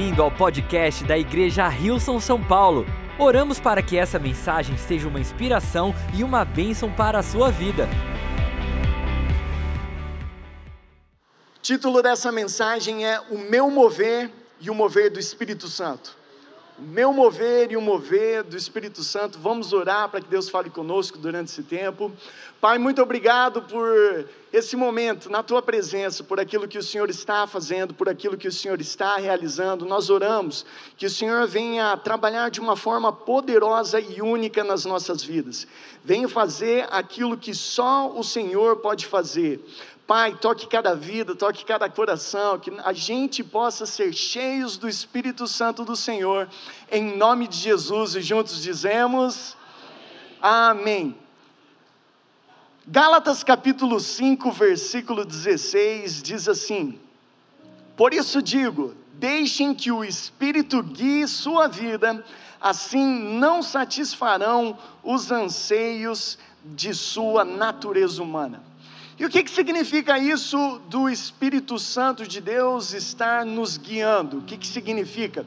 [0.00, 2.86] bem-vindo ao podcast da Igreja Rilson São Paulo.
[3.18, 7.86] Oramos para que essa mensagem seja uma inspiração e uma bênção para a sua vida.
[11.60, 16.16] Título dessa mensagem é O Meu Mover e o Mover do Espírito Santo.
[16.82, 19.38] Meu mover e o mover do Espírito Santo.
[19.38, 22.10] Vamos orar para que Deus fale conosco durante esse tempo.
[22.58, 27.46] Pai, muito obrigado por esse momento na tua presença, por aquilo que o Senhor está
[27.46, 29.84] fazendo, por aquilo que o Senhor está realizando.
[29.84, 30.64] Nós oramos
[30.96, 35.66] que o Senhor venha trabalhar de uma forma poderosa e única nas nossas vidas.
[36.02, 39.60] Venha fazer aquilo que só o Senhor pode fazer.
[40.10, 45.46] Pai, toque cada vida, toque cada coração, que a gente possa ser cheios do Espírito
[45.46, 46.48] Santo do Senhor,
[46.90, 49.56] em nome de Jesus, e juntos dizemos:
[50.42, 51.14] Amém.
[52.84, 56.98] Gálatas capítulo 5, versículo 16 diz assim:
[57.96, 62.24] Por isso digo, deixem que o Espírito guie sua vida,
[62.60, 63.06] assim
[63.38, 68.69] não satisfarão os anseios de sua natureza humana.
[69.20, 74.38] E o que, que significa isso do Espírito Santo de Deus estar nos guiando?
[74.38, 75.44] O que, que significa?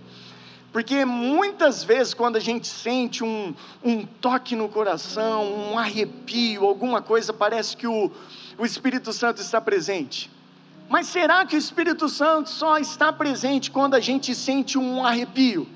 [0.71, 3.51] Porque muitas vezes, quando a gente sente um,
[3.83, 8.11] um toque no coração, um arrepio, alguma coisa, parece que o,
[8.59, 10.29] o Espírito Santo está presente.
[10.87, 15.67] Mas será que o Espírito Santo só está presente quando a gente sente um arrepio?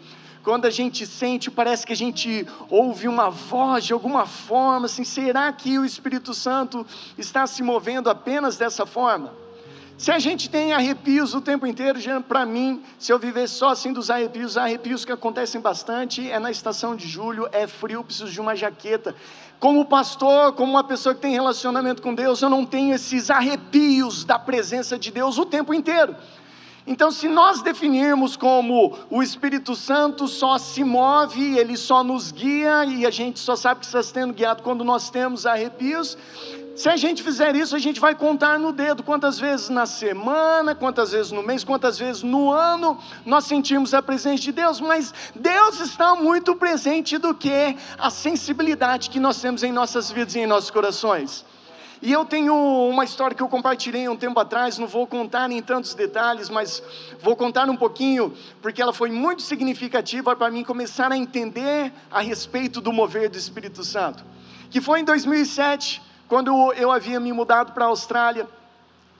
[0.47, 5.03] Quando a gente sente, parece que a gente ouve uma voz de alguma forma, assim,
[5.03, 9.33] será que o Espírito Santo está se movendo apenas dessa forma?
[9.97, 13.91] Se a gente tem arrepios o tempo inteiro, para mim, se eu viver só assim
[13.91, 18.39] dos arrepios, arrepios que acontecem bastante é na estação de julho, é frio, preciso de
[18.39, 19.13] uma jaqueta.
[19.59, 24.23] Como pastor, como uma pessoa que tem relacionamento com Deus, eu não tenho esses arrepios
[24.23, 26.15] da presença de Deus o tempo inteiro.
[26.87, 32.85] Então, se nós definirmos como o Espírito Santo só se move, ele só nos guia
[32.85, 36.17] e a gente só sabe que está sendo guiado quando nós temos arrepios,
[36.77, 40.73] se a gente fizer isso, a gente vai contar no dedo quantas vezes na semana,
[40.75, 45.13] quantas vezes no mês, quantas vezes no ano nós sentimos a presença de Deus, mas
[45.35, 50.39] Deus está muito presente do que a sensibilidade que nós temos em nossas vidas e
[50.39, 51.43] em nossos corações.
[52.01, 55.61] E eu tenho uma história que eu compartilhei um tempo atrás, não vou contar em
[55.61, 56.83] tantos detalhes, mas
[57.19, 62.21] vou contar um pouquinho, porque ela foi muito significativa para mim começar a entender a
[62.21, 64.23] respeito do mover do Espírito Santo.
[64.69, 68.47] Que foi em 2007, quando eu havia me mudado para a Austrália.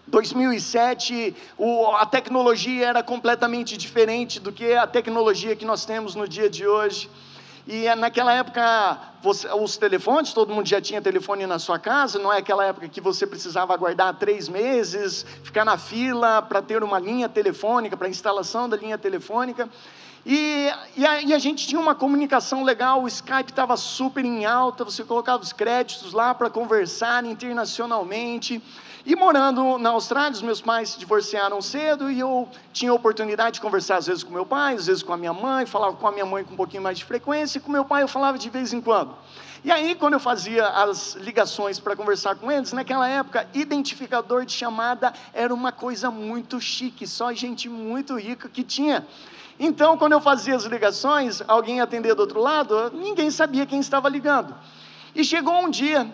[0.05, 6.27] 2007, o, a tecnologia era completamente diferente do que a tecnologia que nós temos no
[6.27, 7.09] dia de hoje.
[7.69, 12.17] E é naquela época, você, os telefones, todo mundo já tinha telefone na sua casa,
[12.17, 16.81] não é aquela época que você precisava aguardar três meses, ficar na fila para ter
[16.81, 19.67] uma linha telefônica, para instalação da linha telefônica.
[20.29, 24.45] E, e, a, e, a, gente tinha uma comunicação legal, o Skype estava super em
[24.45, 28.61] alta, você colocava os créditos lá para conversar internacionalmente.
[29.05, 33.53] E morando na Austrália, os meus pais se divorciaram cedo e eu tinha a oportunidade
[33.53, 36.05] de conversar às vezes com meu pai, às vezes com a minha mãe, falava com
[36.05, 38.37] a minha mãe com um pouquinho mais de frequência, e com meu pai eu falava
[38.37, 39.15] de vez em quando.
[39.63, 44.51] E aí, quando eu fazia as ligações para conversar com eles, naquela época, identificador de
[44.51, 49.07] chamada era uma coisa muito chique, só gente muito rica que tinha.
[49.59, 54.07] Então, quando eu fazia as ligações, alguém atendia do outro lado, ninguém sabia quem estava
[54.07, 54.53] ligando.
[55.15, 56.07] E chegou um dia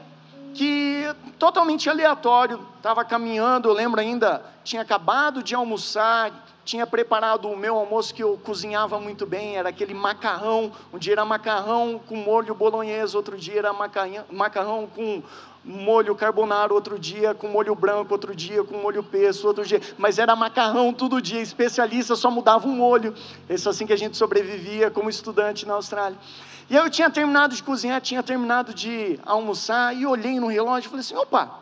[0.53, 1.03] que
[1.37, 6.31] totalmente aleatório, estava caminhando, eu lembro ainda, tinha acabado de almoçar,
[6.63, 11.13] tinha preparado o meu almoço que eu cozinhava muito bem, era aquele macarrão, um dia
[11.13, 15.21] era macarrão com molho bolonhesa, outro dia era macarrão com
[15.63, 20.19] molho carbonaro, outro dia com molho branco, outro dia com molho pesto, outro dia, mas
[20.19, 23.13] era macarrão todo dia, especialista, só mudava um molho,
[23.49, 26.17] esse é assim que a gente sobrevivia como estudante na Austrália.
[26.69, 30.87] E aí eu tinha terminado de cozinhar, tinha terminado de almoçar, e olhei no relógio
[30.87, 31.59] e falei assim: opa,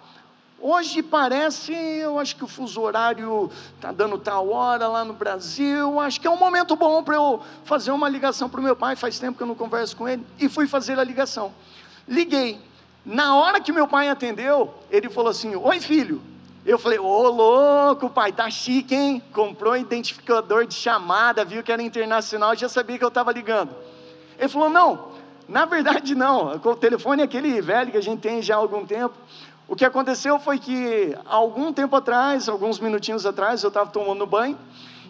[0.60, 6.00] hoje parece, eu acho que o fuso horário está dando tal hora lá no Brasil,
[6.00, 8.96] acho que é um momento bom para eu fazer uma ligação para o meu pai,
[8.96, 11.52] faz tempo que eu não converso com ele, e fui fazer a ligação.
[12.08, 12.71] Liguei.
[13.06, 16.22] Na hora que meu pai atendeu, ele falou assim: Oi, filho.
[16.64, 19.22] Eu falei, ô louco, pai, tá chique, hein?
[19.34, 23.72] Comprou um identificador de chamada, viu que era internacional, já sabia que eu estava ligando.
[24.38, 25.08] Ele falou: não,
[25.50, 26.54] na verdade não.
[26.54, 29.16] O telefone é aquele velho que a gente tem já há algum tempo.
[29.68, 34.58] O que aconteceu foi que, algum tempo atrás, alguns minutinhos atrás, eu estava tomando banho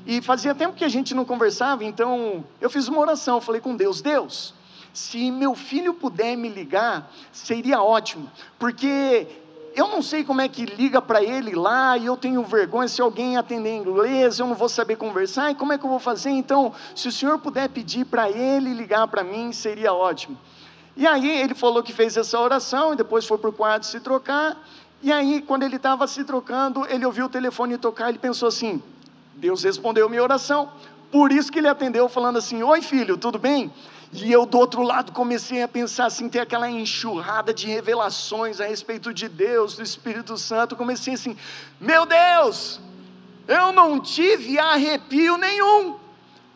[0.06, 3.42] e fazia tempo que a gente não conversava, então eu fiz uma oração.
[3.42, 4.54] Falei com Deus: Deus,
[4.94, 8.30] se meu filho puder me ligar, seria ótimo,
[8.60, 9.28] porque
[9.76, 13.02] eu não sei como é que liga para ele lá, e eu tenho vergonha se
[13.02, 16.00] alguém atender em inglês, eu não vou saber conversar, e como é que eu vou
[16.00, 16.32] fazer?
[16.32, 20.38] Então, se o senhor puder pedir para ele ligar para mim, seria ótimo.
[20.98, 24.00] E aí ele falou que fez essa oração, e depois foi para o quarto se
[24.02, 24.58] trocar,
[25.04, 28.82] e aí, quando ele estava se trocando, ele ouviu o telefone tocar, ele pensou assim:
[29.36, 30.70] Deus respondeu minha oração,
[31.12, 33.72] por isso que ele atendeu, falando assim: Oi filho, tudo bem?
[34.14, 38.66] E eu do outro lado comecei a pensar assim, ter aquela enxurrada de revelações a
[38.66, 40.76] respeito de Deus, do Espírito Santo.
[40.76, 41.38] Comecei assim,
[41.80, 42.82] meu Deus,
[43.48, 45.96] eu não tive arrepio nenhum,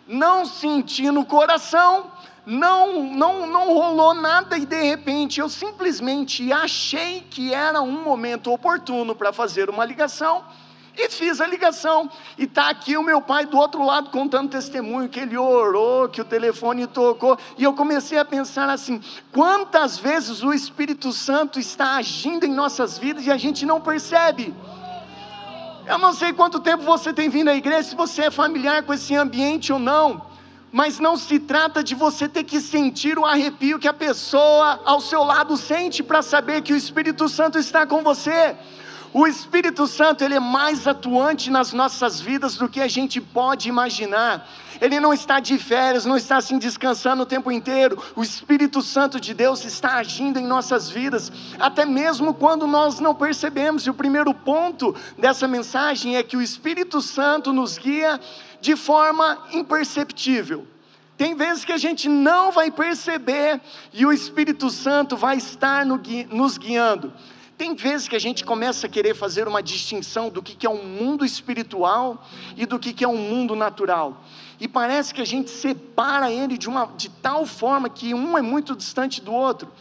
[0.05, 2.11] não senti no coração,
[2.45, 8.51] não, não, não rolou nada e de repente eu simplesmente achei que era um momento
[8.51, 10.43] oportuno para fazer uma ligação
[10.97, 12.09] e fiz a ligação.
[12.37, 16.21] E está aqui o meu pai do outro lado contando testemunho que ele orou, que
[16.21, 17.37] o telefone tocou.
[17.57, 19.01] E eu comecei a pensar assim:
[19.31, 24.53] quantas vezes o Espírito Santo está agindo em nossas vidas e a gente não percebe.
[25.85, 28.93] Eu não sei quanto tempo você tem vindo à igreja, se você é familiar com
[28.93, 30.25] esse ambiente ou não,
[30.71, 34.99] mas não se trata de você ter que sentir o arrepio que a pessoa ao
[34.99, 38.57] seu lado sente para saber que o Espírito Santo está com você.
[39.17, 43.69] O Espírito Santo, ele é mais atuante nas nossas vidas do que a gente pode
[43.69, 44.45] imaginar.
[44.81, 47.97] Ele não está de férias, não está assim descansando o tempo inteiro.
[48.13, 53.15] O Espírito Santo de Deus está agindo em nossas vidas, até mesmo quando nós não
[53.15, 53.83] percebemos.
[53.83, 58.19] E o primeiro ponto dessa mensagem é que o Espírito Santo nos guia
[58.59, 60.67] de forma imperceptível.
[61.17, 63.61] Tem vezes que a gente não vai perceber
[63.93, 67.13] e o Espírito Santo vai estar nos guiando.
[67.57, 70.83] Tem vezes que a gente começa a querer fazer uma distinção do que é um
[70.83, 72.25] mundo espiritual
[72.57, 74.23] e do que é um mundo natural.
[74.59, 78.41] E parece que a gente separa ele de, uma, de tal forma que um é
[78.41, 79.71] muito distante do outro.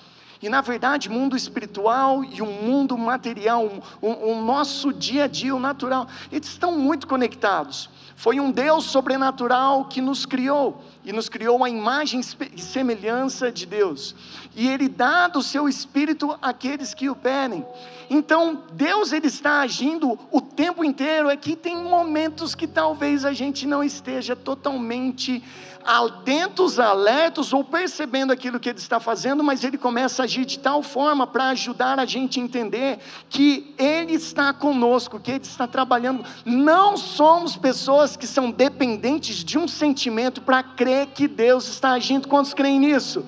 [0.41, 5.55] E na verdade, mundo espiritual e o mundo material, o, o, nosso dia a dia,
[5.55, 7.89] o natural, eles estão muito conectados.
[8.17, 13.67] Foi um Deus sobrenatural que nos criou e nos criou a imagem e semelhança de
[13.67, 14.15] Deus.
[14.55, 17.67] E Ele dá do seu Espírito àqueles que o pedem.
[18.09, 21.29] Então, Deus ele está agindo o tempo inteiro.
[21.29, 25.43] É que tem momentos que talvez a gente não esteja totalmente
[25.85, 30.59] atentos, alertos ou percebendo aquilo que Ele está fazendo, mas Ele começa a agir de
[30.59, 32.99] tal forma para ajudar a gente a entender
[33.29, 36.25] que Ele está conosco, que Ele está trabalhando.
[36.45, 42.29] Não somos pessoas que são dependentes de um sentimento para crer que Deus está agindo.
[42.29, 43.25] Quantos creem nisso?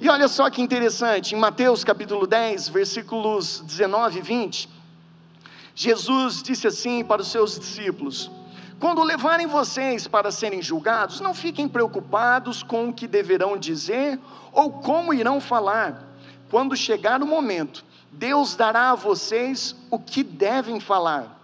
[0.00, 4.68] E olha só que interessante, em Mateus capítulo 10, versículos 19 e 20,
[5.74, 8.30] Jesus disse assim para os seus discípulos:
[8.80, 14.18] quando levarem vocês para serem julgados, não fiquem preocupados com o que deverão dizer
[14.52, 16.08] ou como irão falar.
[16.50, 21.38] Quando chegar o momento, Deus dará a vocês o que devem falar.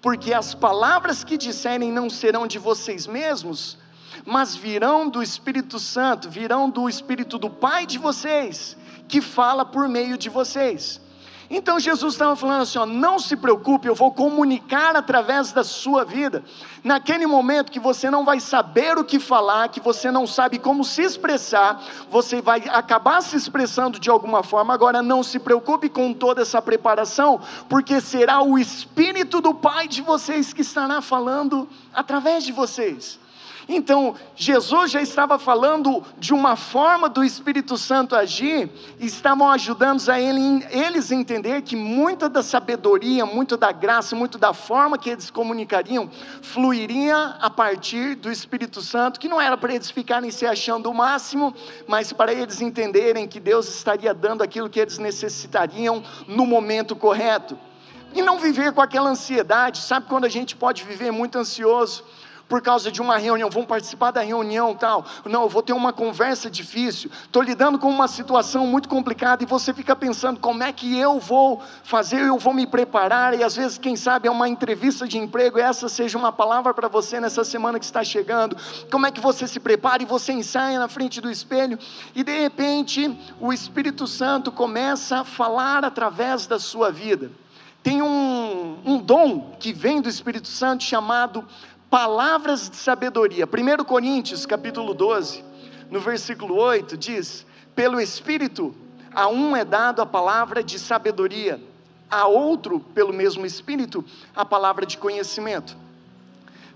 [0.00, 3.76] Porque as palavras que disserem não serão de vocês mesmos,
[4.24, 8.74] mas virão do Espírito Santo, virão do Espírito do Pai de vocês,
[9.06, 10.98] que fala por meio de vocês.
[11.52, 16.04] Então Jesus estava falando assim: ó, não se preocupe, eu vou comunicar através da sua
[16.04, 16.44] vida.
[16.84, 20.84] Naquele momento que você não vai saber o que falar, que você não sabe como
[20.84, 24.72] se expressar, você vai acabar se expressando de alguma forma.
[24.72, 30.02] Agora não se preocupe com toda essa preparação, porque será o Espírito do Pai de
[30.02, 33.18] vocês que estará falando através de vocês.
[33.72, 40.02] Então, Jesus já estava falando de uma forma do Espírito Santo agir, e estavam ajudando
[40.08, 44.98] a ele, eles a entender que muita da sabedoria, muito da graça, muito da forma
[44.98, 46.10] que eles comunicariam,
[46.42, 50.94] fluiria a partir do Espírito Santo, que não era para eles ficarem se achando o
[50.94, 51.54] máximo,
[51.86, 57.56] mas para eles entenderem que Deus estaria dando aquilo que eles necessitariam no momento correto.
[58.12, 62.04] E não viver com aquela ansiedade, sabe quando a gente pode viver muito ansioso?
[62.50, 65.06] Por causa de uma reunião, vão participar da reunião tal.
[65.24, 69.46] Não, eu vou ter uma conversa difícil, estou lidando com uma situação muito complicada e
[69.46, 73.54] você fica pensando como é que eu vou fazer, eu vou me preparar, e às
[73.54, 77.20] vezes, quem sabe, é uma entrevista de emprego, e essa seja uma palavra para você
[77.20, 78.56] nessa semana que está chegando.
[78.90, 81.78] Como é que você se prepara e você ensaia na frente do espelho,
[82.16, 87.30] e de repente o Espírito Santo começa a falar através da sua vida.
[87.82, 91.44] Tem um, um dom que vem do Espírito Santo chamado
[91.90, 93.46] palavras de sabedoria.
[93.46, 95.44] 1 Coríntios, capítulo 12,
[95.90, 97.44] no versículo 8, diz:
[97.74, 98.72] Pelo Espírito,
[99.12, 101.60] a um é dado a palavra de sabedoria,
[102.08, 104.04] a outro, pelo mesmo Espírito,
[104.34, 105.76] a palavra de conhecimento.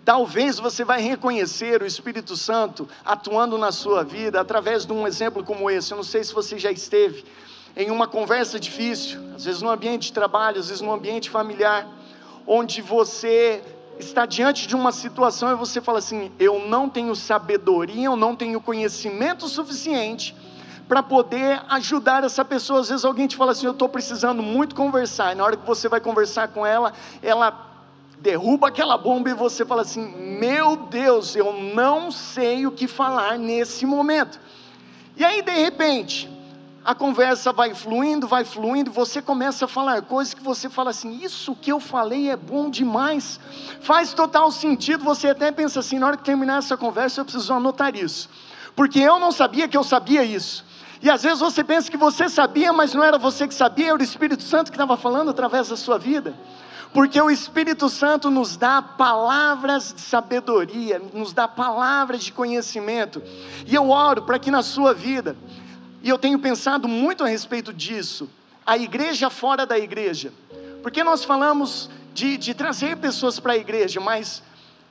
[0.04, 5.42] Talvez você vai reconhecer o Espírito Santo atuando na sua vida através de um exemplo
[5.42, 5.92] como esse.
[5.92, 7.25] Eu não sei se você já esteve
[7.75, 11.88] em uma conversa difícil, às vezes no ambiente de trabalho, às vezes no ambiente familiar,
[12.47, 13.62] onde você
[13.99, 18.35] está diante de uma situação e você fala assim: eu não tenho sabedoria, eu não
[18.35, 20.35] tenho conhecimento suficiente
[20.89, 22.81] para poder ajudar essa pessoa.
[22.81, 25.67] Às vezes alguém te fala assim: eu estou precisando muito conversar, e na hora que
[25.67, 27.73] você vai conversar com ela, ela
[28.21, 30.07] derruba aquela bomba e você fala assim:
[30.39, 34.41] meu Deus, eu não sei o que falar nesse momento.
[35.17, 36.29] E aí, de repente,
[36.85, 41.19] a conversa vai fluindo, vai fluindo, você começa a falar coisas que você fala assim:
[41.23, 43.41] Isso que eu falei é bom demais,
[43.81, 45.03] faz total sentido.
[45.03, 48.29] Você até pensa assim: na hora que terminar essa conversa, eu preciso anotar isso,
[48.76, 50.64] porque eu não sabia que eu sabia isso.
[51.00, 53.99] E às vezes você pensa que você sabia, mas não era você que sabia, era
[53.99, 56.35] o Espírito Santo que estava falando através da sua vida.
[56.93, 63.21] Porque o Espírito Santo nos dá palavras de sabedoria, nos dá palavras de conhecimento.
[63.67, 65.37] E eu oro para que na sua vida
[66.05, 68.29] e eu tenho pensado muito a respeito disso.
[68.67, 70.35] A igreja fora da igreja.
[70.83, 74.43] Porque nós falamos de, de trazer pessoas para a igreja, mas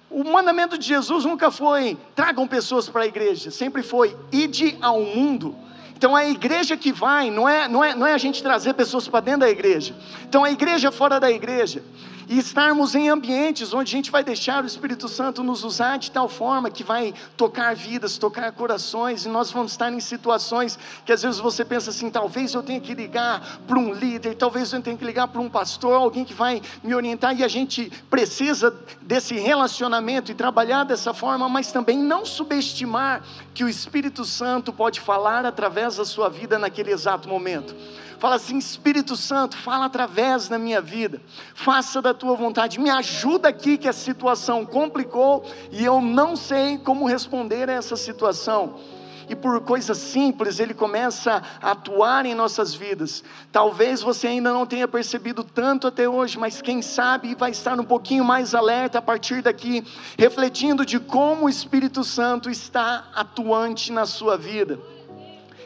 [0.10, 5.02] o mandamento de Jesus nunca foi tragam pessoas para a igreja, sempre foi ide ao
[5.02, 5.56] mundo.
[5.96, 9.08] Então a igreja que vai, não é, não é, não é a gente trazer pessoas
[9.08, 9.96] para dentro da igreja.
[10.24, 11.84] Então a igreja fora da igreja
[12.28, 16.12] e estarmos em ambientes onde a gente vai deixar o Espírito Santo nos usar de
[16.12, 21.12] tal forma que vai tocar vidas, tocar corações, e nós vamos estar em situações que
[21.12, 24.82] às vezes você pensa assim: talvez eu tenha que ligar para um líder, talvez eu
[24.82, 28.76] tenha que ligar para um pastor, alguém que vai me orientar, e a gente precisa
[29.02, 35.00] desse relacionamento e trabalhar dessa forma, mas também não subestimar que o Espírito Santo pode
[35.00, 37.76] falar através da sua vida naquele exato momento.
[38.24, 41.22] Fala assim: Espírito Santo, fala através da minha vida,
[41.54, 46.78] faça da tua vontade, me ajuda aqui que a situação complicou e eu não sei
[46.78, 48.80] como responder a essa situação
[49.28, 53.26] e por coisas simples ele começa a atuar em nossas vidas.
[53.52, 57.84] Talvez você ainda não tenha percebido tanto até hoje, mas quem sabe vai estar um
[57.84, 59.84] pouquinho mais alerta a partir daqui,
[60.18, 64.80] refletindo de como o Espírito Santo está atuante na sua vida.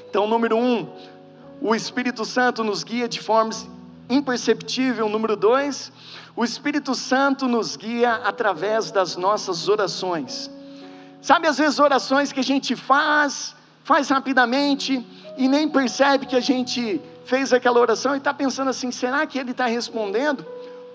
[0.09, 0.87] Então, número um,
[1.61, 3.51] o Espírito Santo nos guia de forma
[4.09, 5.09] imperceptível.
[5.09, 5.91] Número dois,
[6.35, 10.49] o Espírito Santo nos guia através das nossas orações.
[11.21, 16.39] Sabe, às vezes, orações que a gente faz, faz rapidamente e nem percebe que a
[16.39, 20.45] gente fez aquela oração e está pensando assim: será que ele está respondendo?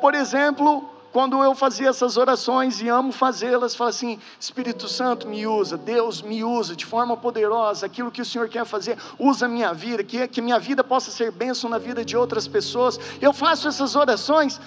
[0.00, 5.46] Por exemplo, quando eu fazia essas orações e amo fazê-las, falo assim: Espírito Santo me
[5.46, 9.74] usa, Deus me usa de forma poderosa, aquilo que o Senhor quer fazer, usa minha
[9.74, 12.98] vida, que, que minha vida possa ser bênção na vida de outras pessoas.
[13.20, 14.58] Eu faço essas orações.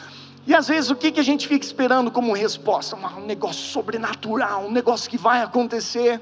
[0.48, 2.96] E às vezes o que, que a gente fica esperando como resposta?
[2.96, 6.22] Um negócio sobrenatural, um negócio que vai acontecer.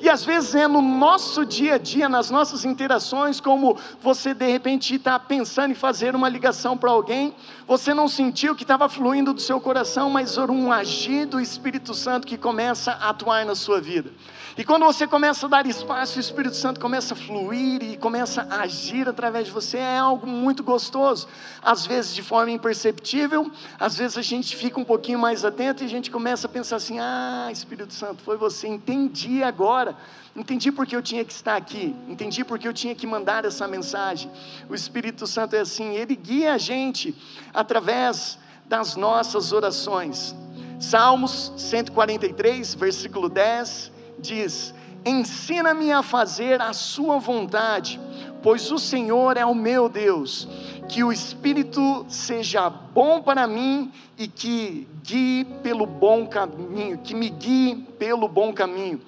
[0.00, 4.50] E às vezes é no nosso dia a dia, nas nossas interações, como você de
[4.50, 7.34] repente está pensando em fazer uma ligação para alguém,
[7.66, 12.26] você não sentiu que estava fluindo do seu coração, mas um agir do Espírito Santo
[12.26, 14.10] que começa a atuar na sua vida.
[14.56, 18.46] E quando você começa a dar espaço, o Espírito Santo começa a fluir e começa
[18.50, 21.28] a agir através de você, é algo muito gostoso.
[21.62, 25.86] Às vezes de forma imperceptível, às vezes a gente fica um pouquinho mais atento e
[25.86, 29.89] a gente começa a pensar assim: ah, Espírito Santo, foi você, entendi agora.
[30.34, 34.30] Entendi porque eu tinha que estar aqui, entendi porque eu tinha que mandar essa mensagem.
[34.68, 37.14] O Espírito Santo é assim, ele guia a gente
[37.52, 40.34] através das nossas orações.
[40.78, 44.72] Salmos 143, versículo 10 diz:
[45.04, 48.00] Ensina-me a fazer a Sua vontade,
[48.42, 50.46] pois o Senhor é o meu Deus.
[50.88, 57.28] Que o Espírito seja bom para mim e que guie pelo bom caminho, que me
[57.28, 59.00] guie pelo bom caminho.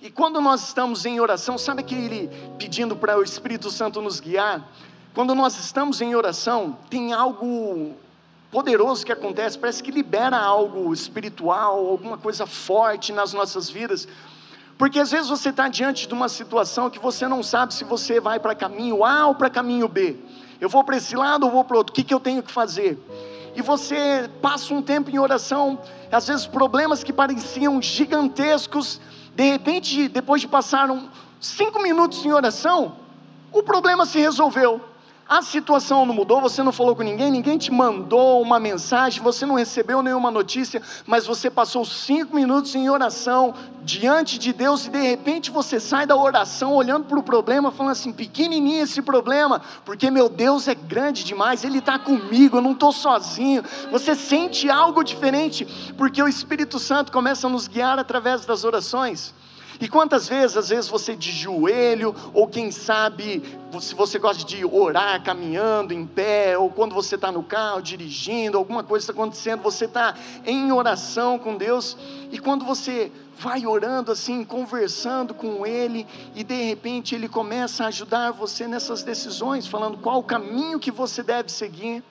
[0.00, 2.28] E quando nós estamos em oração, sabe aquele
[2.58, 4.66] pedindo para o Espírito Santo nos guiar?
[5.14, 7.94] Quando nós estamos em oração, tem algo
[8.50, 14.06] poderoso que acontece, parece que libera algo espiritual, alguma coisa forte nas nossas vidas.
[14.78, 18.20] Porque às vezes você está diante de uma situação que você não sabe se você
[18.20, 20.16] vai para caminho A ou para caminho B.
[20.60, 22.52] Eu vou para esse lado ou vou para outro, o que, que eu tenho que
[22.52, 22.98] fazer?
[23.54, 25.78] E você passa um tempo em oração,
[26.12, 29.00] às vezes problemas que pareciam gigantescos,
[29.36, 32.96] de repente, depois de passar um, cinco minutos em oração,
[33.52, 34.80] o problema se resolveu.
[35.28, 39.44] A situação não mudou, você não falou com ninguém, ninguém te mandou uma mensagem, você
[39.44, 43.52] não recebeu nenhuma notícia, mas você passou cinco minutos em oração
[43.82, 47.90] diante de Deus e de repente você sai da oração olhando para o problema, falando
[47.90, 52.72] assim: pequenininho esse problema, porque meu Deus é grande demais, Ele está comigo, eu não
[52.72, 53.64] estou sozinho.
[53.90, 55.66] Você sente algo diferente,
[55.98, 59.34] porque o Espírito Santo começa a nos guiar através das orações.
[59.80, 63.42] E quantas vezes, às vezes você de joelho, ou quem sabe,
[63.80, 68.56] se você gosta de orar caminhando em pé, ou quando você está no carro dirigindo,
[68.56, 70.14] alguma coisa está acontecendo, você está
[70.44, 71.96] em oração com Deus,
[72.30, 77.88] e quando você vai orando assim, conversando com Ele, e de repente Ele começa a
[77.88, 82.02] ajudar você nessas decisões, falando qual o caminho que você deve seguir,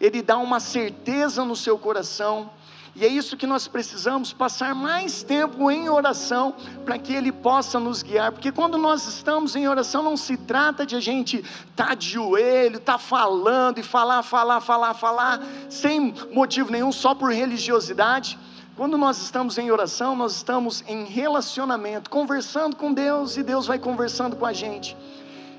[0.00, 2.50] Ele dá uma certeza no seu coração,
[3.00, 6.52] e é isso que nós precisamos, passar mais tempo em oração,
[6.84, 10.84] para que Ele possa nos guiar, porque quando nós estamos em oração, não se trata
[10.84, 15.40] de a gente estar tá de joelho, estar tá falando e falar, falar, falar, falar,
[15.68, 18.36] sem motivo nenhum, só por religiosidade.
[18.74, 23.78] Quando nós estamos em oração, nós estamos em relacionamento, conversando com Deus e Deus vai
[23.78, 24.96] conversando com a gente.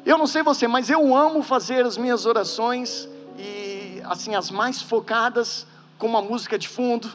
[0.05, 4.81] Eu não sei você, mas eu amo fazer as minhas orações e assim as mais
[4.81, 5.65] focadas
[5.97, 7.09] com uma música de fundo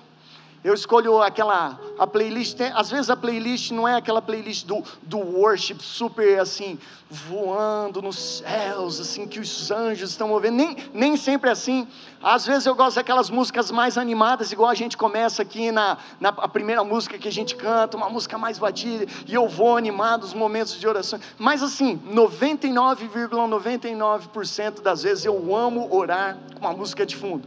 [0.65, 2.57] eu escolho aquela a playlist.
[2.57, 6.79] Tem, às vezes a playlist não é aquela playlist do, do worship super assim,
[7.11, 10.57] voando nos céus, assim, que os anjos estão movendo.
[10.57, 11.87] Nem, nem sempre é assim.
[12.23, 16.33] Às vezes eu gosto daquelas músicas mais animadas, igual a gente começa aqui na, na
[16.33, 20.33] primeira música que a gente canta, uma música mais batida, e eu vou animado os
[20.33, 21.21] momentos de oração.
[21.39, 27.47] Mas assim, 99,99% ,99 das vezes eu amo orar com uma música de fundo.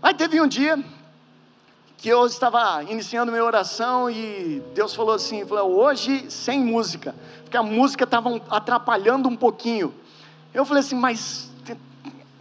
[0.00, 0.78] Aí teve um dia
[2.00, 7.58] que eu estava iniciando minha oração e Deus falou assim, falou, hoje sem música, porque
[7.58, 9.94] a música estava atrapalhando um pouquinho.
[10.54, 11.50] Eu falei assim, mas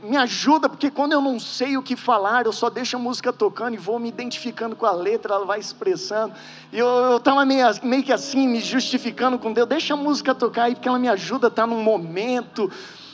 [0.02, 3.34] me ajuda, porque quando eu não sei o que falar, eu só deixo a música
[3.34, 6.34] tocando e vou me identificando com a letra, ela vai expressando.
[6.72, 10.64] E eu estava meio, meio que assim, me justificando com Deus, deixa a música tocar
[10.64, 12.72] aí, porque ela me ajuda a estar num momento.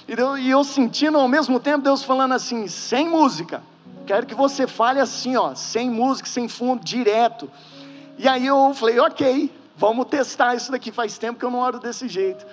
[0.07, 3.63] E eu, e eu sentindo ao mesmo tempo Deus falando assim, sem música.
[4.05, 7.50] Quero que você fale assim, ó, sem música, sem fundo, direto.
[8.17, 10.91] E aí eu falei, ok, vamos testar isso daqui.
[10.91, 12.45] Faz tempo que eu não oro desse jeito.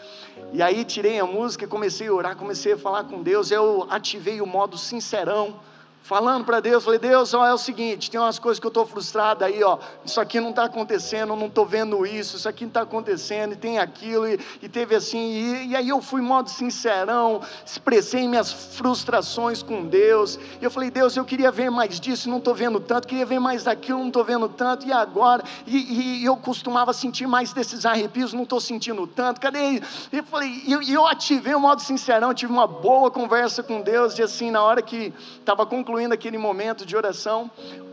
[0.52, 3.50] E aí tirei a música, comecei a orar, comecei a falar com Deus.
[3.50, 5.61] Eu ativei o modo sincerão
[6.02, 8.85] falando para Deus, falei, Deus, ó, é o seguinte, tem umas coisas que eu estou
[8.85, 12.65] frustrado aí, ó, isso aqui não está acontecendo, eu não estou vendo isso, isso aqui
[12.65, 16.21] não está acontecendo, e tem aquilo, e, e teve assim, e, e, aí eu fui
[16.21, 22.00] modo sincerão, expressei minhas frustrações com Deus, e eu falei, Deus, eu queria ver mais
[22.00, 25.45] disso, não estou vendo tanto, queria ver mais daquilo, não estou vendo tanto, e agora,
[25.67, 29.80] e, e, eu costumava sentir mais desses arrepios, não estou sentindo tanto, cadê?
[30.12, 33.80] E eu falei, e eu, eu ativei o modo sincerão, tive uma boa conversa com
[33.80, 37.50] Deus, e assim, na hora que estava concluindo, concluindo aquele momento de oração,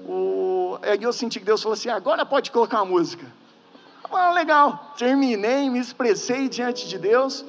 [0.08, 3.26] o, eu senti que Deus falou assim: agora pode colocar uma música.
[4.10, 7.44] Ah, legal, terminei, me expressei diante de Deus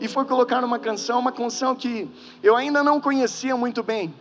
[0.00, 2.10] e foi colocar uma canção, uma canção que
[2.42, 4.12] eu ainda não conhecia muito bem.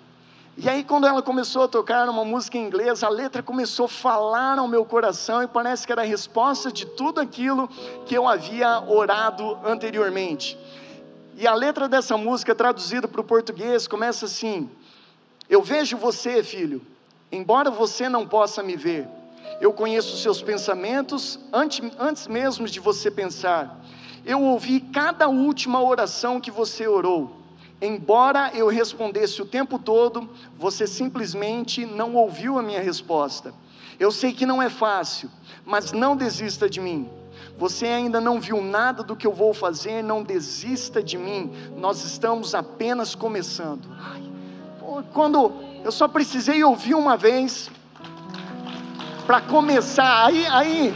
[0.58, 3.90] E aí, quando ela começou a tocar uma música em inglês, a letra começou a
[3.90, 7.70] falar ao meu coração e parece que era a resposta de tudo aquilo
[8.06, 10.58] que eu havia orado anteriormente.
[11.38, 14.70] E a letra dessa música, traduzida para o português, começa assim:
[15.50, 16.82] eu vejo você, filho,
[17.32, 19.08] embora você não possa me ver.
[19.60, 23.84] Eu conheço os seus pensamentos antes, antes mesmo de você pensar.
[24.24, 27.36] Eu ouvi cada última oração que você orou.
[27.82, 33.52] Embora eu respondesse o tempo todo, você simplesmente não ouviu a minha resposta.
[34.00, 35.32] Eu sei que não é fácil,
[35.66, 37.10] mas não desista de mim.
[37.58, 41.52] Você ainda não viu nada do que eu vou fazer, não desista de mim.
[41.76, 43.90] Nós estamos apenas começando.
[44.00, 44.29] Ai
[45.14, 45.52] quando
[45.84, 47.70] eu só precisei ouvir uma vez
[49.26, 50.94] para começar, aí, aí,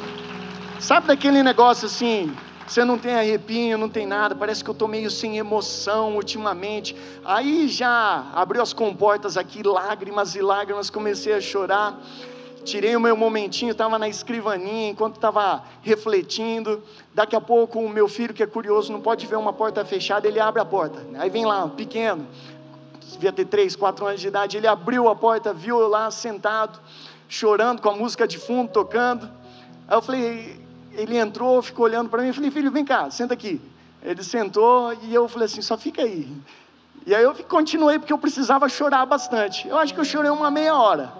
[0.79, 2.35] sabe daquele negócio assim,
[2.67, 6.95] você não tem arrepio, não tem nada, parece que eu estou meio sem emoção ultimamente.
[7.23, 11.99] Aí já abriu as comportas aqui, lágrimas e lágrimas, comecei a chorar.
[12.63, 16.81] Tirei o meu momentinho, estava na escrivaninha, enquanto estava refletindo.
[17.13, 20.27] Daqui a pouco, o meu filho, que é curioso, não pode ver uma porta fechada,
[20.27, 21.05] ele abre a porta.
[21.15, 22.25] Aí vem lá, pequeno,
[23.13, 26.79] devia ter três, quatro anos de idade, ele abriu a porta, viu eu lá sentado,
[27.29, 29.29] chorando, com a música de fundo tocando.
[29.87, 30.59] Aí eu falei,
[30.93, 33.61] ele entrou, ficou olhando para mim, eu falei, filho, vem cá, senta aqui.
[34.01, 36.29] Ele sentou e eu falei assim, só fica aí.
[37.05, 39.67] E aí eu continuei porque eu precisava chorar bastante.
[39.67, 41.11] Eu acho que eu chorei uma meia hora.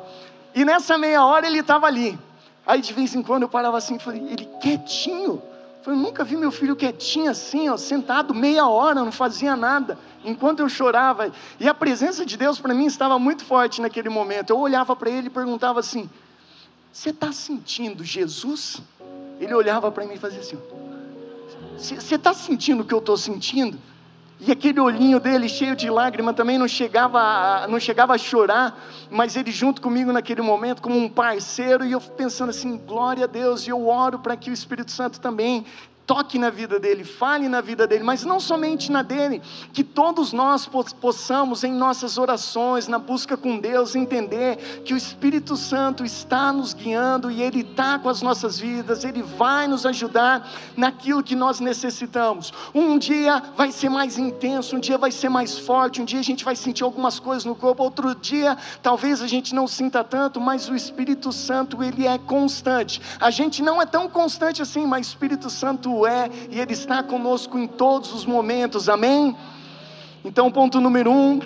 [0.56, 2.18] E nessa meia hora ele estava ali.
[2.66, 5.42] Aí de vez em quando eu parava assim e falei, ele quietinho.
[5.86, 10.62] Eu nunca vi meu filho quietinho assim, ó, sentado meia hora, não fazia nada, enquanto
[10.62, 11.32] eu chorava.
[11.60, 14.52] E a presença de Deus para mim estava muito forte naquele momento.
[14.52, 16.10] Eu olhava para ele e perguntava assim:
[16.92, 18.82] Você está sentindo Jesus?
[19.40, 20.58] Ele olhava para mim e fazia assim:
[21.78, 23.78] Você está sentindo o que eu estou sentindo?
[24.46, 28.78] E aquele olhinho dele cheio de lágrima também não chegava, a, não chegava a chorar,
[29.10, 33.28] mas ele junto comigo naquele momento como um parceiro e eu pensando assim, glória a
[33.28, 35.66] Deus, e eu oro para que o Espírito Santo também
[36.06, 40.34] toque na vida dele, fale na vida dele, mas não somente na dele, que todos
[40.34, 46.52] nós possamos em nossas orações, na busca com Deus, entender que o Espírito Santo está
[46.52, 51.36] nos guiando e ele está com as nossas vidas, ele vai nos ajudar naquilo que
[51.36, 52.52] nós necessitamos.
[52.74, 56.24] Um dia vai ser mais intenso, um dia vai ser mais forte, um dia a
[56.24, 60.42] gente vai sentir algumas coisas no corpo, outro dia talvez a gente não sinta tanto,
[60.42, 63.02] mas o Espírito Santo ele é constante.
[63.20, 67.04] A gente não é tão constante assim, mas o Espírito Santo é e Ele está
[67.04, 69.36] conosco em todos os momentos, amém?
[70.26, 71.40] Então, ponto número um.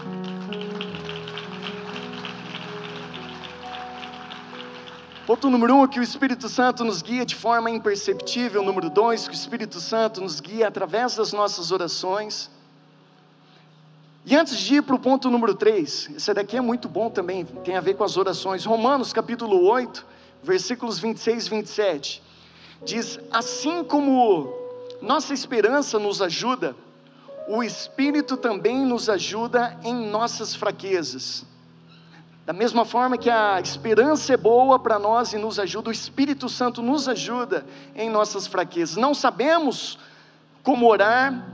[5.26, 8.64] Ponto número um, que o Espírito Santo nos guia de forma imperceptível.
[8.64, 12.50] Número dois, que o Espírito Santo nos guia através das nossas orações.
[14.26, 17.46] E antes de ir para o ponto número três, esse daqui é muito bom também,
[17.64, 18.64] tem a ver com as orações.
[18.66, 20.06] Romanos capítulo 8,
[20.44, 22.27] versículos 26 e 27
[22.84, 24.54] diz: Assim como
[25.02, 26.76] nossa esperança nos ajuda,
[27.48, 31.46] o Espírito também nos ajuda em nossas fraquezas.
[32.46, 36.48] Da mesma forma que a esperança é boa para nós e nos ajuda, o Espírito
[36.48, 38.96] Santo nos ajuda em nossas fraquezas.
[38.96, 40.00] Não sabemos
[40.63, 41.46] como orar,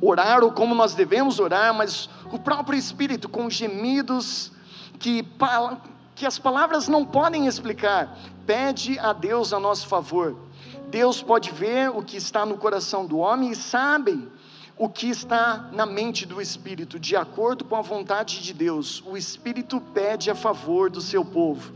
[0.00, 4.50] orar ou como nós devemos orar, mas o próprio Espírito, com gemidos
[4.98, 5.22] que,
[6.14, 10.36] que as palavras não podem explicar, pede a Deus a nosso favor.
[10.88, 14.28] Deus pode ver o que está no coração do homem e sabe
[14.76, 19.02] o que está na mente do Espírito, de acordo com a vontade de Deus.
[19.06, 21.72] O Espírito pede a favor do seu povo.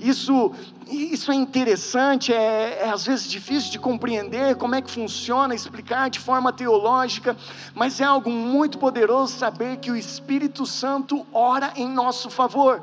[0.00, 0.54] Isso,
[0.86, 6.08] isso é interessante, é, é, às vezes difícil de compreender como é que funciona, explicar
[6.08, 7.36] de forma teológica,
[7.74, 12.82] mas é algo muito poderoso saber que o Espírito Santo ora em nosso favor.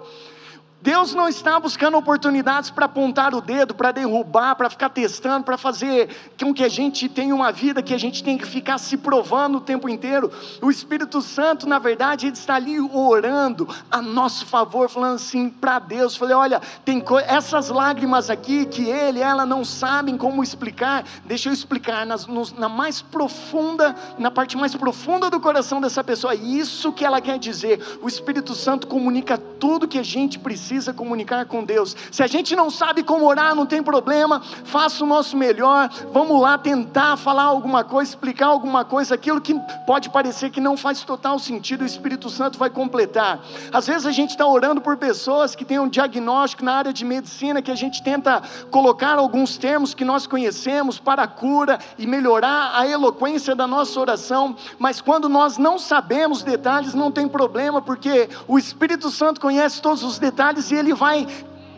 [0.79, 5.57] Deus não está buscando oportunidades para apontar o dedo, para derrubar, para ficar testando, para
[5.57, 6.07] fazer
[6.39, 9.57] com que a gente tenha uma vida que a gente tem que ficar se provando
[9.57, 10.31] o tempo inteiro.
[10.61, 15.79] O Espírito Santo, na verdade, ele está ali orando a nosso favor, falando assim para
[15.79, 16.15] Deus.
[16.15, 21.03] Falei, olha, tem essas lágrimas aqui que ele, ela não sabem como explicar.
[21.25, 26.03] Deixa eu explicar nas, no, na mais profunda, na parte mais profunda do coração dessa
[26.03, 26.35] pessoa.
[26.35, 27.97] Isso que ela quer dizer.
[27.99, 31.95] O Espírito Santo comunica tudo que a gente precisa precisa comunicar com Deus.
[32.11, 36.41] Se a gente não sabe como orar, não tem problema, faça o nosso melhor, vamos
[36.41, 41.03] lá tentar falar alguma coisa, explicar alguma coisa, aquilo que pode parecer que não faz
[41.03, 43.39] total sentido, o Espírito Santo vai completar.
[43.71, 47.05] Às vezes a gente está orando por pessoas que têm um diagnóstico na área de
[47.05, 52.05] medicina, que a gente tenta colocar alguns termos que nós conhecemos para a cura e
[52.05, 57.81] melhorar a eloquência da nossa oração, mas quando nós não sabemos detalhes, não tem problema,
[57.81, 61.27] porque o Espírito Santo conhece todos os detalhes e Ele vai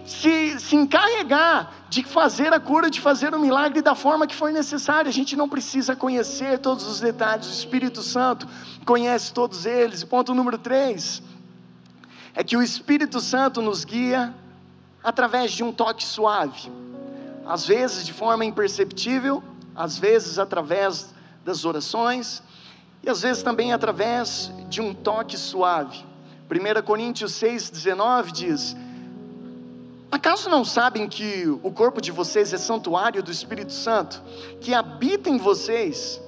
[0.06, 4.52] se, se encarregar de fazer a cura, de fazer o milagre da forma que for
[4.52, 5.10] necessária.
[5.10, 8.48] A gente não precisa conhecer todos os detalhes, o Espírito Santo
[8.86, 10.04] conhece todos eles.
[10.04, 11.22] Ponto número três
[12.34, 14.34] é que o Espírito Santo nos guia
[15.04, 16.72] através de um toque suave,
[17.46, 19.44] às vezes de forma imperceptível,
[19.76, 21.14] às vezes através
[21.44, 22.44] das orações
[23.04, 26.09] e às vezes também através de um toque suave.
[26.50, 28.76] 1 Coríntios 6,19 diz:
[30.12, 34.20] Acaso não sabem que o corpo de vocês é santuário do Espírito Santo,
[34.60, 36.20] que habita em vocês,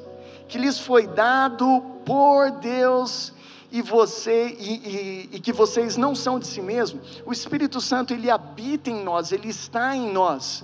[0.48, 3.34] que lhes foi dado por Deus
[3.72, 7.02] e, você, e, e, e que vocês não são de si mesmo?
[7.26, 10.64] O Espírito Santo ele habita em nós, ele está em nós.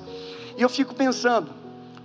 [0.55, 1.51] E eu fico pensando,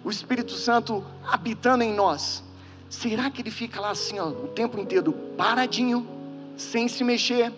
[0.02, 2.42] o Espírito Santo habitando em nós,
[2.88, 6.21] será que ele fica lá assim, ó, o tempo inteiro paradinho?
[6.62, 7.52] Sem se mexer.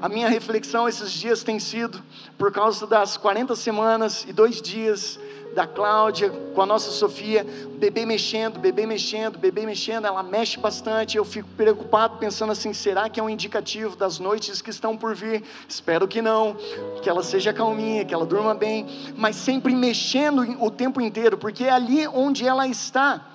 [0.00, 2.02] A minha reflexão esses dias tem sido
[2.36, 5.18] por causa das 40 semanas e dois dias
[5.54, 7.46] da Cláudia com a nossa Sofia,
[7.78, 11.16] bebê mexendo, bebê mexendo, bebê mexendo, ela mexe bastante.
[11.16, 15.14] Eu fico preocupado pensando assim: será que é um indicativo das noites que estão por
[15.14, 15.42] vir?
[15.68, 16.56] Espero que não,
[17.02, 18.86] que ela seja calminha, que ela durma bem,
[19.16, 23.31] mas sempre mexendo o tempo inteiro, porque é ali onde ela está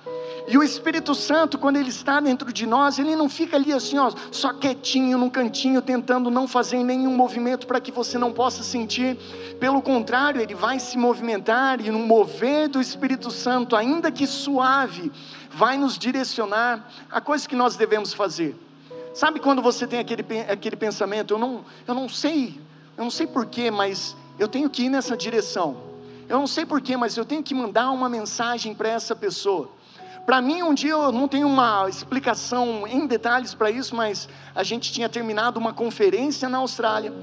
[0.50, 3.98] e o Espírito Santo, quando ele está dentro de nós, ele não fica ali assim,
[3.98, 8.62] ó, só quietinho num cantinho, tentando não fazer nenhum movimento para que você não possa
[8.62, 9.18] sentir.
[9.60, 15.12] Pelo contrário, ele vai se movimentar e no mover do Espírito Santo, ainda que suave,
[15.50, 18.56] vai nos direcionar a coisas que nós devemos fazer.
[19.12, 22.58] Sabe quando você tem aquele, aquele pensamento, eu não, eu não sei,
[22.96, 25.76] eu não sei porquê, mas eu tenho que ir nessa direção.
[26.26, 29.76] Eu não sei porquê, mas eu tenho que mandar uma mensagem para essa pessoa
[30.28, 34.62] para mim, um dia eu não tenho uma explicação em detalhes para isso, mas a
[34.62, 37.14] gente tinha terminado uma conferência na Austrália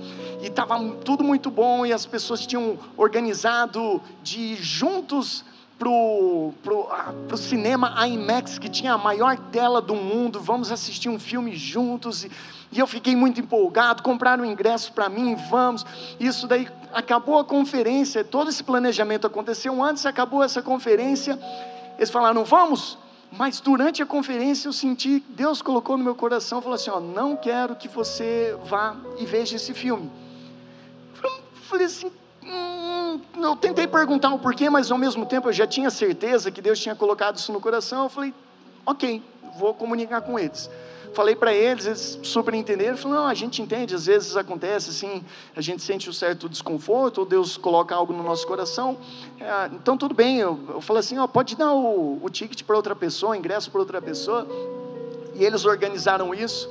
[0.41, 5.45] e estava tudo muito bom e as pessoas tinham organizado de juntos
[5.77, 6.87] pro, pro,
[7.27, 12.23] pro cinema IMAX, que tinha a maior tela do mundo, vamos assistir um filme juntos,
[12.23, 12.31] e,
[12.71, 15.85] e eu fiquei muito empolgado, compraram um ingresso para mim, vamos,
[16.19, 21.37] isso daí, acabou a conferência, todo esse planejamento aconteceu antes, acabou essa conferência,
[21.97, 22.97] eles falaram, vamos,
[23.31, 27.35] mas durante a conferência eu senti, Deus colocou no meu coração, falou assim, ó, não
[27.35, 30.11] quero que você vá e veja esse filme,
[31.69, 32.11] falei assim,
[32.47, 36.61] Hum, eu tentei perguntar o porquê, mas ao mesmo tempo eu já tinha certeza que
[36.61, 38.03] Deus tinha colocado isso no coração.
[38.03, 38.33] Eu falei,
[38.85, 39.21] ok,
[39.57, 40.69] vou comunicar com eles.
[41.15, 42.97] Falei para eles, eles super entenderam.
[42.97, 45.23] Falaram, não, a gente entende, às vezes acontece assim,
[45.55, 48.97] a gente sente um certo desconforto, ou Deus coloca algo no nosso coração.
[49.39, 52.75] É, então tudo bem, eu, eu falei assim, ó, pode dar o, o ticket para
[52.75, 54.45] outra pessoa, o ingresso para outra pessoa.
[55.35, 56.69] E eles organizaram isso.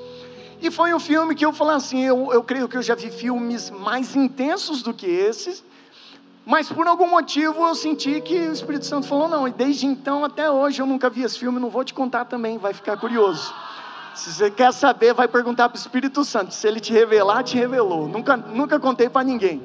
[0.61, 3.11] E foi um filme que eu falei assim: eu, eu creio que eu já vi
[3.11, 5.65] filmes mais intensos do que esses,
[6.45, 10.25] mas por algum motivo eu senti que o Espírito Santo falou: não, e desde então
[10.25, 13.53] até hoje eu nunca vi esse filme, não vou te contar também, vai ficar curioso.
[14.15, 16.55] Se você quer saber, vai perguntar para o Espírito Santo.
[16.55, 18.09] Se ele te revelar, te revelou.
[18.09, 19.61] Nunca, nunca contei para ninguém.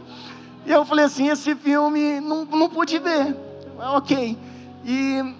[0.65, 3.35] E eu falei assim: esse filme não, não pude ver.
[3.77, 4.37] Ok.
[4.85, 5.35] E,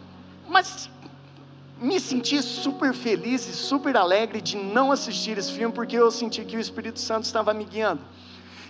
[0.47, 0.89] mas
[1.81, 6.43] me senti super feliz e super alegre de não assistir esse filme, porque eu senti
[6.43, 8.01] que o Espírito Santo estava me guiando.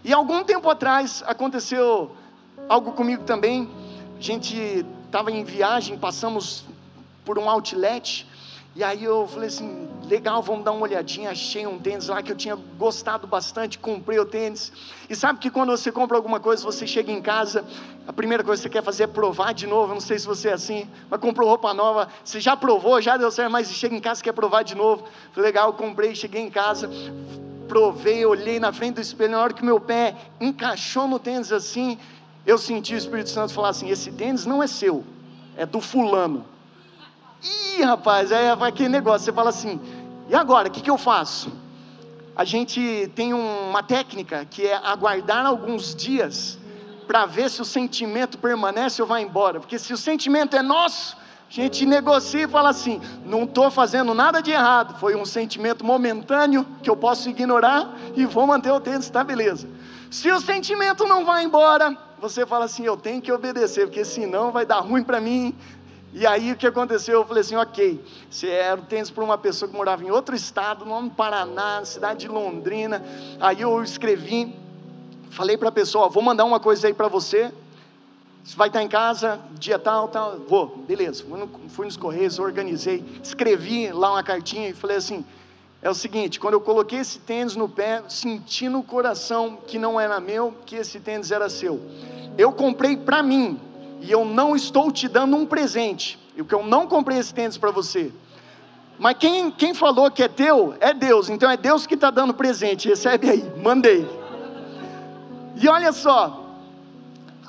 [0.04, 2.12] E algum tempo atrás aconteceu
[2.69, 3.69] algo comigo também.
[4.17, 6.63] A gente estava em viagem, passamos
[7.25, 8.28] por um outlet,
[8.75, 11.32] e aí eu falei assim: legal, vamos dar uma olhadinha.
[11.32, 14.71] Achei um tênis lá que eu tinha gostado bastante, comprei o tênis.
[15.10, 17.65] E sabe que quando você compra alguma coisa, você chega em casa,
[18.08, 19.93] a primeira coisa que você quer fazer é provar de novo.
[19.93, 23.32] não sei se você é assim, mas comprou roupa nova, você já provou, já deu
[23.32, 25.03] certo, mas chega em casa quer provar de novo.
[25.32, 26.89] Falei, legal, comprei, cheguei em casa,
[27.67, 29.32] provei, olhei na frente do espelho.
[29.32, 31.97] Na hora que meu pé encaixou no tênis assim,
[32.45, 35.03] eu senti o Espírito Santo falar assim: esse tênis não é seu,
[35.58, 36.45] é do fulano.
[37.43, 39.80] Ih, rapaz, é aquele negócio, você fala assim,
[40.28, 41.52] e agora, o que, que eu faço?
[42.36, 46.58] A gente tem uma técnica que é aguardar alguns dias
[47.08, 49.60] para ver se o sentimento permanece ou vai embora.
[49.60, 51.17] Porque se o sentimento é nosso,
[51.49, 55.84] a gente negocia e fala assim: não estou fazendo nada de errado, foi um sentimento
[55.84, 59.67] momentâneo que eu posso ignorar e vou manter o tempo, está beleza.
[60.12, 64.52] Se o sentimento não vai embora, você fala assim: eu tenho que obedecer, porque senão
[64.52, 65.56] vai dar ruim para mim,
[66.12, 67.19] e aí o que aconteceu?
[67.19, 70.36] Eu falei assim, ok, se era o tênis para uma pessoa que morava em outro
[70.36, 73.04] estado, no Paraná, cidade de Londrina.
[73.39, 74.56] Aí eu escrevi,
[75.30, 77.52] falei para a pessoa, vou mandar uma coisa aí para você.
[78.43, 80.39] Você vai estar em casa, dia tal, tal.
[80.48, 81.24] Vou, beleza.
[81.24, 85.24] Fui, no, fui nos Correios, organizei, escrevi lá uma cartinha e falei assim:
[85.82, 90.00] é o seguinte, quando eu coloquei esse tênis no pé, senti no coração que não
[90.00, 91.80] era meu, que esse tênis era seu.
[92.38, 93.60] Eu comprei para mim,
[94.01, 97.33] e eu não estou te dando um presente, e o que eu não comprei esse
[97.33, 98.12] tênis para você.
[98.97, 102.33] Mas quem, quem falou que é teu, é Deus, então é Deus que está dando
[102.33, 104.07] presente, recebe aí, mandei.
[105.55, 106.49] E olha só,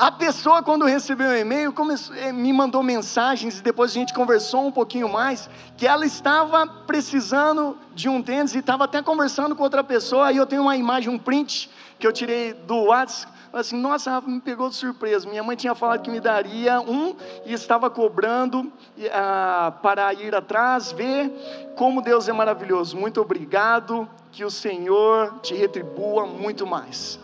[0.01, 4.15] a pessoa, quando recebeu o e-mail, começou, eh, me mandou mensagens e depois a gente
[4.15, 5.51] conversou um pouquinho mais.
[5.77, 10.29] Que ela estava precisando de um tênis e estava até conversando com outra pessoa.
[10.29, 14.41] Aí eu tenho uma imagem, um print que eu tirei do WhatsApp assim, nossa, me
[14.41, 15.29] pegou de surpresa.
[15.29, 18.73] Minha mãe tinha falado que me daria um e estava cobrando
[19.13, 21.31] ah, para ir atrás, ver
[21.77, 22.97] como Deus é maravilhoso.
[22.97, 27.19] Muito obrigado, que o Senhor te retribua muito mais.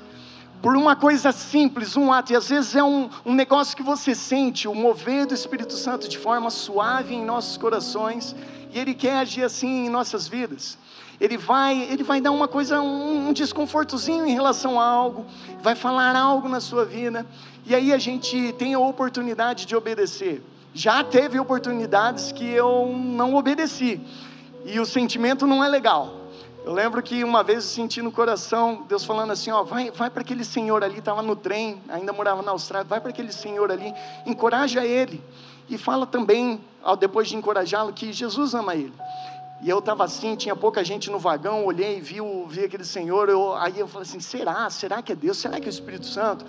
[0.61, 4.15] Por uma coisa simples, um ato, e às vezes é um, um negócio que você
[4.15, 8.35] sente, o mover do Espírito Santo de forma suave em nossos corações,
[8.73, 10.79] e Ele quer agir assim em nossas vidas
[11.21, 15.25] ele vai, ele vai dar uma coisa, um, um desconfortozinho em relação a algo,
[15.61, 17.27] vai falar algo na sua vida,
[17.65, 20.43] e aí a gente tem a oportunidade de obedecer.
[20.75, 24.01] Já teve oportunidades que eu não obedeci,
[24.65, 26.27] e o sentimento não é legal.
[26.67, 30.11] Eu lembro que uma vez eu senti no coração Deus falando assim: ó, vai, vai
[30.11, 33.71] para aquele senhor ali, estava no trem, ainda morava na Austrália, vai para aquele senhor
[33.71, 33.95] ali,
[34.27, 35.23] encoraja ele.
[35.69, 36.61] E fala também,
[36.99, 38.93] depois de encorajá-lo, que Jesus ama ele.
[39.63, 42.17] E eu estava assim, tinha pouca gente no vagão, olhei e vi,
[42.49, 43.29] vi aquele senhor.
[43.29, 44.69] Eu, aí eu falei assim: será?
[44.71, 45.39] Será que é Deus?
[45.39, 46.45] Será que é o Espírito Santo?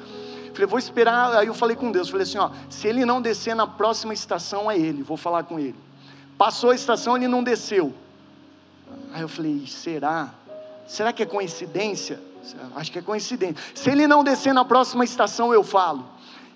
[0.54, 1.36] Falei, vou esperar.
[1.38, 4.70] Aí eu falei com Deus: falei assim, ó, se ele não descer na próxima estação,
[4.70, 5.76] é ele, vou falar com ele.
[6.38, 7.94] Passou a estação, ele não desceu.
[9.14, 10.34] Aí eu falei: será?
[10.86, 12.20] Será que é coincidência?
[12.76, 13.58] Acho que é coincidência.
[13.74, 16.06] Se ele não descer na próxima estação, eu falo.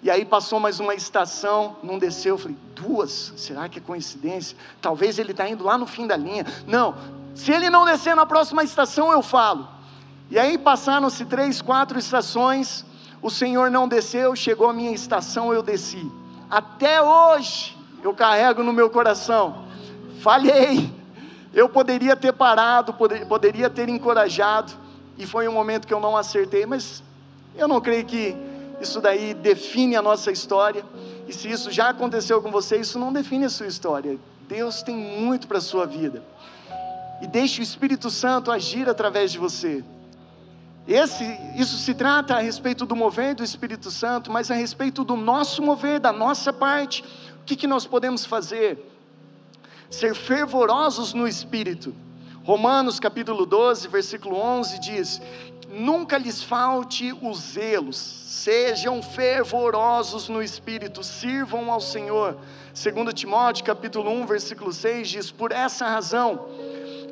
[0.03, 2.33] E aí passou mais uma estação, não desceu.
[2.33, 3.33] Eu falei, duas?
[3.37, 4.57] Será que é coincidência?
[4.81, 6.45] Talvez ele está indo lá no fim da linha.
[6.65, 6.95] Não,
[7.35, 9.67] se ele não descer na próxima estação, eu falo.
[10.29, 12.83] E aí passaram-se três, quatro estações.
[13.21, 16.11] O Senhor não desceu, chegou a minha estação, eu desci.
[16.49, 19.65] Até hoje eu carrego no meu coração.
[20.19, 20.91] Falhei.
[21.53, 24.71] Eu poderia ter parado, poder, poderia ter encorajado,
[25.17, 27.03] e foi um momento que eu não acertei, mas
[27.55, 28.37] eu não creio que
[28.81, 30.83] isso daí define a nossa história.
[31.27, 34.19] E se isso já aconteceu com você, isso não define a sua história.
[34.47, 36.23] Deus tem muito para a sua vida.
[37.21, 39.83] E deixe o Espírito Santo agir através de você.
[40.87, 41.23] Esse,
[41.55, 45.61] isso se trata a respeito do mover do Espírito Santo, mas a respeito do nosso
[45.61, 47.03] mover, da nossa parte.
[47.41, 48.79] O que, que nós podemos fazer?
[49.89, 51.93] Ser fervorosos no Espírito.
[52.43, 55.21] Romanos capítulo 12, versículo 11 diz:
[55.71, 62.37] Nunca lhes falte os zelos, Sejam fervorosos no espírito, sirvam ao Senhor.
[62.73, 66.47] Segundo Timóteo, capítulo 1, versículo 6 diz: "Por essa razão,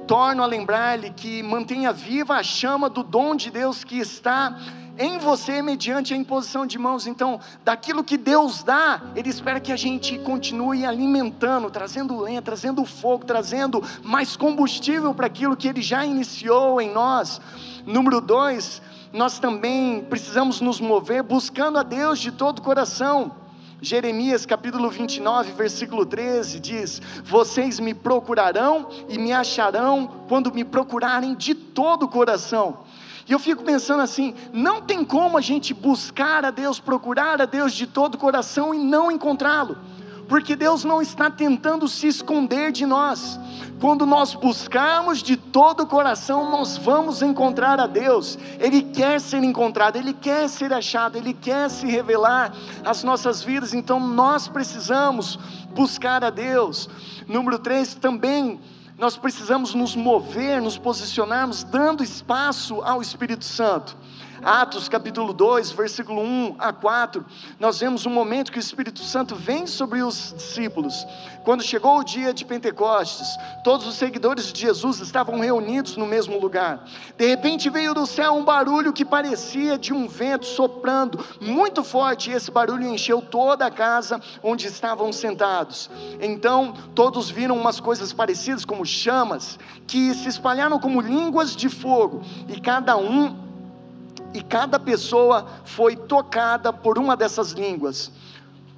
[0.07, 4.57] torno a lembrar-lhe que mantenha viva a chama do dom de Deus que está
[4.99, 7.07] em você mediante a imposição de mãos.
[7.07, 12.83] Então, daquilo que Deus dá, Ele espera que a gente continue alimentando, trazendo lenha, trazendo
[12.83, 17.39] fogo, trazendo mais combustível para aquilo que Ele já iniciou em nós.
[17.85, 18.81] Número dois,
[19.13, 23.31] nós também precisamos nos mover buscando a Deus de todo o coração.
[23.81, 31.33] Jeremias capítulo 29, versículo 13 diz: Vocês me procurarão e me acharão quando me procurarem
[31.33, 32.79] de todo o coração.
[33.27, 37.45] E eu fico pensando assim: não tem como a gente buscar a Deus, procurar a
[37.45, 39.77] Deus de todo o coração e não encontrá-lo
[40.29, 43.39] porque Deus não está tentando se esconder de nós.
[43.81, 48.37] Quando nós buscarmos de todo o coração, nós vamos encontrar a Deus.
[48.59, 52.53] Ele quer ser encontrado, ele quer ser achado, ele quer se revelar
[52.85, 53.73] às nossas vidas.
[53.73, 55.39] Então nós precisamos
[55.73, 56.87] buscar a Deus.
[57.27, 58.59] Número 3, também
[58.99, 63.97] nós precisamos nos mover, nos posicionarmos, dando espaço ao Espírito Santo.
[64.43, 67.25] Atos capítulo 2, versículo 1 a 4,
[67.59, 71.05] nós vemos um momento que o Espírito Santo vem sobre os discípulos.
[71.43, 73.27] Quando chegou o dia de Pentecostes,
[73.63, 76.85] todos os seguidores de Jesus estavam reunidos no mesmo lugar.
[77.17, 82.29] De repente veio do céu um barulho que parecia de um vento soprando muito forte,
[82.29, 85.89] e esse barulho encheu toda a casa onde estavam sentados.
[86.21, 92.21] Então todos viram umas coisas parecidas, como chamas, que se espalharam como línguas de fogo,
[92.47, 93.48] e cada um
[94.33, 98.11] e cada pessoa foi tocada por uma dessas línguas.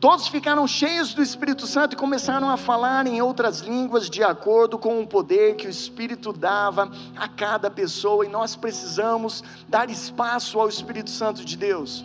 [0.01, 4.79] Todos ficaram cheios do Espírito Santo e começaram a falar em outras línguas de acordo
[4.79, 10.59] com o poder que o Espírito dava a cada pessoa, e nós precisamos dar espaço
[10.59, 12.03] ao Espírito Santo de Deus.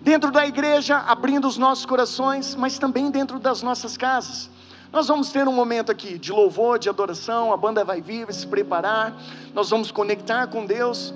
[0.00, 4.48] Dentro da igreja, abrindo os nossos corações, mas também dentro das nossas casas.
[4.92, 8.34] Nós vamos ter um momento aqui de louvor, de adoração, a banda vai vir, vai
[8.34, 9.16] se preparar,
[9.52, 11.12] nós vamos conectar com Deus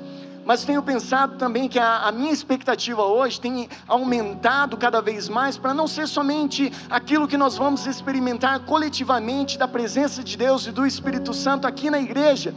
[0.46, 5.58] mas tenho pensado também que a, a minha expectativa hoje tem aumentado cada vez mais
[5.58, 10.70] para não ser somente aquilo que nós vamos experimentar coletivamente da presença de Deus e
[10.70, 12.54] do Espírito Santo aqui na igreja,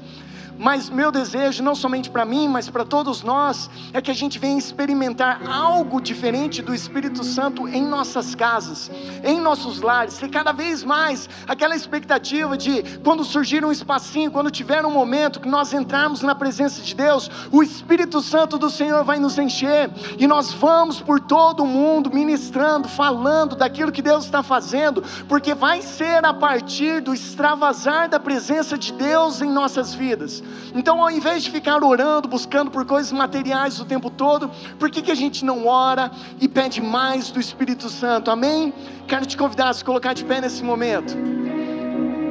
[0.59, 4.37] mas meu desejo, não somente para mim, mas para todos nós, é que a gente
[4.37, 8.91] venha experimentar algo diferente do Espírito Santo em nossas casas,
[9.23, 14.51] em nossos lares, ter cada vez mais aquela expectativa de quando surgir um espacinho, quando
[14.51, 19.05] tiver um momento que nós entrarmos na presença de Deus, o Espírito Santo do Senhor
[19.05, 24.25] vai nos encher e nós vamos por todo o mundo ministrando, falando daquilo que Deus
[24.25, 29.93] está fazendo, porque vai ser a partir do extravasar da presença de Deus em nossas
[29.93, 30.43] vidas.
[30.73, 35.01] Então, ao invés de ficar orando, buscando por coisas materiais o tempo todo, por que,
[35.01, 38.31] que a gente não ora e pede mais do Espírito Santo?
[38.31, 38.73] Amém?
[39.07, 41.15] Quero te convidar a se colocar de pé nesse momento.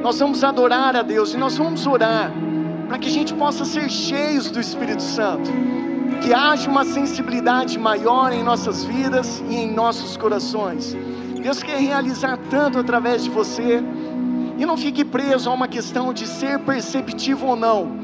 [0.01, 2.31] Nós vamos adorar a Deus e nós vamos orar
[2.87, 5.51] para que a gente possa ser cheios do Espírito Santo.
[6.21, 10.97] Que haja uma sensibilidade maior em nossas vidas e em nossos corações.
[11.41, 13.81] Deus quer realizar tanto através de você.
[14.57, 17.98] E não fique preso a uma questão de ser perceptivo ou não.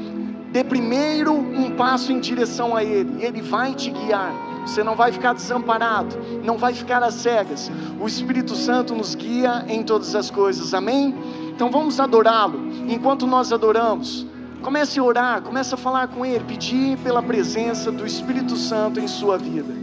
[0.55, 4.31] Dê primeiro um passo em direção a Ele, Ele vai te guiar.
[4.65, 6.15] Você não vai ficar desamparado,
[6.45, 7.69] não vai ficar às cegas.
[7.99, 11.13] O Espírito Santo nos guia em todas as coisas, amém?
[11.53, 12.71] Então vamos adorá-lo.
[12.87, 14.25] Enquanto nós adoramos,
[14.61, 19.09] comece a orar, comece a falar com Ele, pedir pela presença do Espírito Santo em
[19.09, 19.73] sua vida.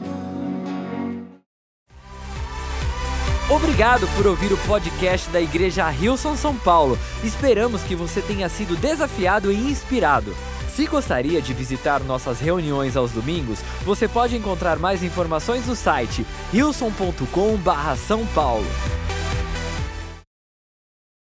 [3.51, 6.99] Obrigado por ouvir o podcast da Igreja Rilson São Paulo.
[7.23, 10.35] Esperamos que você tenha sido desafiado e inspirado.
[10.75, 16.25] Se gostaria de visitar nossas reuniões aos domingos, você pode encontrar mais informações no site
[16.55, 18.65] wilson.com/são paulo.